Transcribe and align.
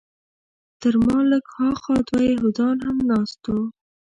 تر 0.81 0.93
ما 1.05 1.17
لږ 1.31 1.45
هاخوا 1.57 1.97
دوه 2.07 2.23
یهودان 2.33 2.77
هم 2.85 2.97
ناست 3.09 3.41
وو. 3.51 3.59